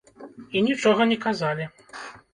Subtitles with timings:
[0.57, 1.69] І нічога не казалі.